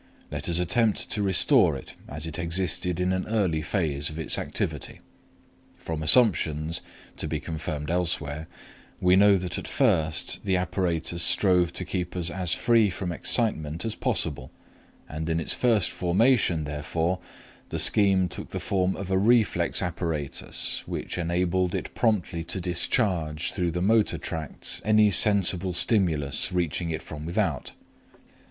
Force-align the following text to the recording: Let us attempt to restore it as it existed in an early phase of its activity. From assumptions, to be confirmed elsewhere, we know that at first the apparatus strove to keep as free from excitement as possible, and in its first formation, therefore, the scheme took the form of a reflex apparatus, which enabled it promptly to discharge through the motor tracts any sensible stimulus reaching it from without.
Let 0.31 0.49
us 0.49 0.57
attempt 0.57 1.11
to 1.11 1.21
restore 1.21 1.75
it 1.77 1.93
as 2.09 2.25
it 2.25 2.39
existed 2.39 2.99
in 2.99 3.13
an 3.13 3.27
early 3.27 3.61
phase 3.61 4.09
of 4.09 4.17
its 4.17 4.39
activity. 4.39 4.99
From 5.77 6.01
assumptions, 6.01 6.81
to 7.17 7.27
be 7.27 7.39
confirmed 7.39 7.91
elsewhere, 7.91 8.47
we 8.99 9.15
know 9.15 9.37
that 9.37 9.59
at 9.59 9.67
first 9.67 10.43
the 10.43 10.57
apparatus 10.57 11.21
strove 11.21 11.71
to 11.73 11.85
keep 11.85 12.15
as 12.15 12.51
free 12.51 12.89
from 12.89 13.11
excitement 13.11 13.85
as 13.85 13.93
possible, 13.93 14.49
and 15.07 15.29
in 15.29 15.39
its 15.39 15.53
first 15.53 15.91
formation, 15.91 16.63
therefore, 16.63 17.19
the 17.69 17.77
scheme 17.77 18.27
took 18.27 18.49
the 18.49 18.59
form 18.59 18.95
of 18.95 19.11
a 19.11 19.19
reflex 19.19 19.83
apparatus, 19.83 20.81
which 20.87 21.19
enabled 21.19 21.75
it 21.75 21.93
promptly 21.93 22.43
to 22.45 22.59
discharge 22.59 23.51
through 23.51 23.69
the 23.69 23.83
motor 23.83 24.17
tracts 24.17 24.81
any 24.83 25.11
sensible 25.11 25.73
stimulus 25.73 26.51
reaching 26.51 26.89
it 26.89 27.03
from 27.03 27.23
without. 27.23 27.73